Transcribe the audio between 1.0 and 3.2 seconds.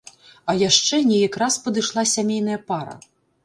неяк раз падышла сямейная пара.